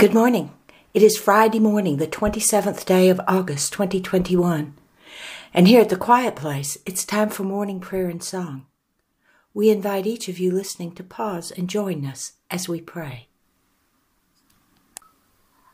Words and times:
Good 0.00 0.14
morning. 0.14 0.54
It 0.94 1.02
is 1.02 1.18
Friday 1.18 1.58
morning, 1.58 1.98
the 1.98 2.06
27th 2.06 2.86
day 2.86 3.10
of 3.10 3.20
August, 3.28 3.74
2021. 3.74 4.72
And 5.52 5.68
here 5.68 5.82
at 5.82 5.90
the 5.90 5.96
Quiet 5.96 6.34
Place, 6.36 6.78
it's 6.86 7.04
time 7.04 7.28
for 7.28 7.42
morning 7.42 7.80
prayer 7.80 8.08
and 8.08 8.24
song. 8.24 8.64
We 9.52 9.68
invite 9.68 10.06
each 10.06 10.26
of 10.30 10.38
you 10.38 10.52
listening 10.52 10.92
to 10.92 11.04
pause 11.04 11.50
and 11.50 11.68
join 11.68 12.06
us 12.06 12.32
as 12.50 12.66
we 12.66 12.80
pray. 12.80 13.28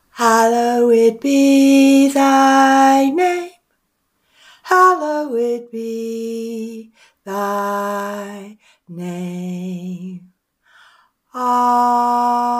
Hallowed 0.09 1.21
be 1.21 2.09
thy 2.09 3.09
name. 3.09 3.51
Hallowed 4.63 5.71
be 5.71 6.91
thy 7.23 8.57
name. 8.89 10.33
Amen. 11.33 12.57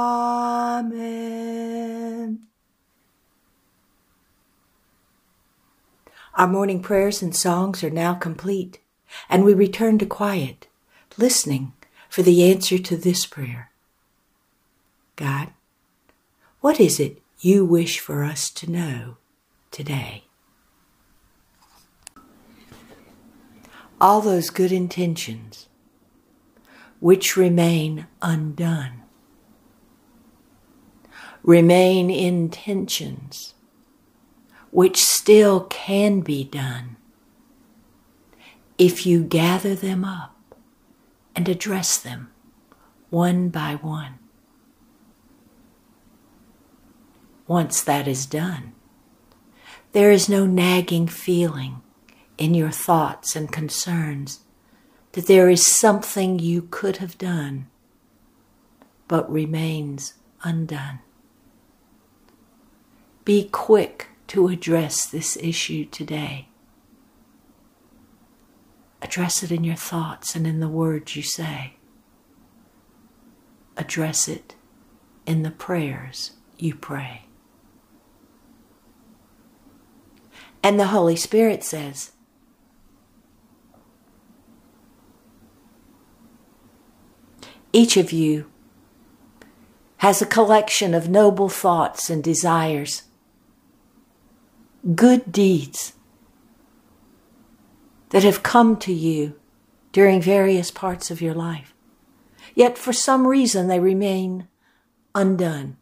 Our 6.38 6.48
morning 6.48 6.84
prayers 6.84 7.23
and 7.23 7.36
songs 7.36 7.84
are 7.84 7.90
now 7.90 8.14
complete, 8.14 8.78
and 9.28 9.44
we 9.44 9.55
return 9.55 9.98
to 9.98 10.05
quiet, 10.05 10.68
listening 11.18 11.73
for 12.09 12.22
the 12.22 12.52
answer 12.52 12.78
to 12.78 12.95
this 12.95 13.26
prayer. 13.26 13.72
God, 15.16 15.50
what 16.62 16.80
is 16.80 17.00
it 17.00 17.23
you 17.40 17.66
wish 17.66 18.00
for 18.00 18.23
us 18.23 18.52
to 18.52 18.70
know 18.70 19.18
today? 19.72 20.26
All 24.00 24.22
those 24.22 24.52
good 24.52 24.72
intentions 24.72 25.67
which 27.00 27.36
remain 27.36 28.06
undone. 28.22 29.02
Remain 31.42 32.12
intentions 32.12 33.56
which 34.78 35.02
still 35.02 35.61
can 35.61 36.20
be 36.20 36.44
done 36.44 36.95
if 38.78 39.08
you 39.08 39.23
gather 39.23 39.73
them 39.73 40.06
up 40.06 40.53
and 41.36 41.50
address 41.50 41.97
them 41.97 42.30
one 43.09 43.50
by 43.50 43.73
one. 43.81 44.20
Once 47.48 47.81
that 47.81 48.08
is 48.08 48.28
done, 48.28 48.72
there 49.94 50.11
is 50.11 50.30
no 50.30 50.45
nagging 50.45 51.08
feeling 51.08 51.81
in 52.38 52.53
your 52.53 52.70
thoughts 52.70 53.36
and 53.36 53.52
concerns 53.52 54.42
that 55.14 55.25
there 55.25 55.50
is 55.50 55.66
something 55.66 56.38
you 56.38 56.61
could 56.70 56.98
have 56.98 57.17
done 57.17 57.66
but 59.08 59.28
remains 59.28 60.14
undone. 60.44 61.00
Be 63.25 63.50
quick 63.52 64.09
to 64.28 64.47
address 64.47 65.06
this 65.06 65.38
issue 65.38 65.86
today. 65.86 66.50
Address 69.02 69.44
it 69.44 69.52
in 69.52 69.64
your 69.64 69.75
thoughts 69.75 70.36
and 70.36 70.45
in 70.45 70.59
the 70.59 70.67
words 70.67 71.16
you 71.16 71.23
say. 71.23 71.75
Address 73.78 74.28
it 74.28 74.55
in 75.25 75.44
the 75.44 75.52
prayers 75.52 76.31
you 76.58 76.75
pray. 76.75 77.25
And 80.64 80.80
the 80.80 80.88
Holy 80.88 81.16
Spirit 81.16 81.64
says, 81.64 82.11
Each 87.72 87.95
of 87.95 88.11
you 88.11 88.50
has 89.98 90.22
a 90.22 90.25
collection 90.25 90.94
of 90.94 91.09
noble 91.09 91.50
thoughts 91.50 92.09
and 92.09 92.23
desires, 92.23 93.03
good 94.95 95.31
deeds 95.31 95.94
that 98.09 98.23
have 98.23 98.43
come 98.43 98.77
to 98.77 98.93
you 98.93 99.39
during 99.92 100.21
various 100.21 100.71
parts 100.71 101.11
of 101.11 101.21
your 101.21 101.33
life. 101.33 101.73
Yet 102.55 102.77
for 102.77 102.93
some 102.93 103.27
reason 103.27 103.67
they 103.67 103.80
remain 103.80 104.48
undone. 105.14 105.77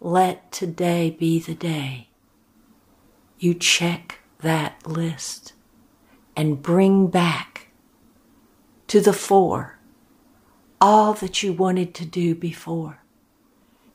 Let 0.00 0.50
today 0.52 1.10
be 1.10 1.38
the 1.38 1.54
day 1.54 2.08
you 3.38 3.54
check 3.54 4.20
that 4.40 4.86
list 4.86 5.52
and 6.36 6.62
bring 6.62 7.08
back 7.08 7.68
to 8.86 9.00
the 9.00 9.12
fore 9.12 9.78
all 10.80 11.14
that 11.14 11.42
you 11.42 11.52
wanted 11.52 11.94
to 11.94 12.04
do 12.04 12.34
before. 12.34 13.02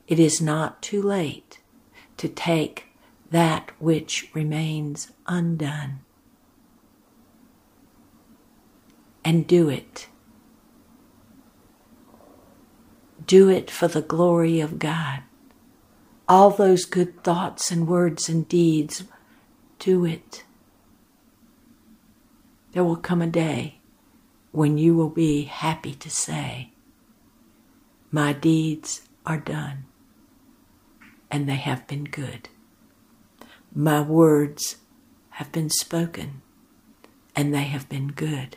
It 0.06 0.18
is 0.18 0.40
not 0.40 0.82
too 0.82 1.02
late 1.02 1.60
to 2.16 2.28
take 2.28 2.87
that 3.30 3.70
which 3.78 4.30
remains 4.34 5.12
undone 5.26 6.00
and 9.24 9.46
do 9.46 9.68
it. 9.68 10.08
Do 13.26 13.50
it 13.50 13.70
for 13.70 13.88
the 13.88 14.00
glory 14.00 14.60
of 14.60 14.78
God. 14.78 15.20
All 16.26 16.50
those 16.50 16.84
good 16.84 17.22
thoughts 17.22 17.70
and 17.70 17.86
words 17.86 18.28
and 18.28 18.48
deeds, 18.48 19.04
do 19.78 20.04
it. 20.04 20.44
There 22.72 22.84
will 22.84 22.96
come 22.96 23.20
a 23.20 23.26
day 23.26 23.80
when 24.52 24.78
you 24.78 24.94
will 24.94 25.10
be 25.10 25.44
happy 25.44 25.94
to 25.94 26.10
say, 26.10 26.72
my 28.10 28.32
deeds 28.32 29.02
are 29.26 29.38
done, 29.38 29.84
and 31.30 31.46
they 31.46 31.56
have 31.56 31.86
been 31.86 32.04
good. 32.04 32.48
My 33.74 34.00
words 34.00 34.76
have 35.30 35.52
been 35.52 35.70
spoken, 35.70 36.42
and 37.36 37.54
they 37.54 37.64
have 37.64 37.88
been 37.88 38.08
good. 38.08 38.56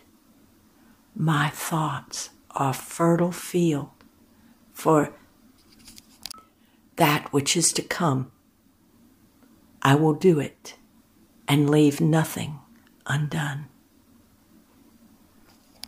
My 1.15 1.49
thoughts 1.49 2.29
are 2.51 2.73
fertile 2.73 3.31
field 3.31 3.89
for 4.73 5.13
that 6.95 7.31
which 7.33 7.55
is 7.55 7.71
to 7.73 7.81
come. 7.81 8.31
I 9.81 9.95
will 9.95 10.13
do 10.13 10.39
it 10.39 10.75
and 11.47 11.69
leave 11.69 11.99
nothing 11.99 12.59
undone. 13.05 13.70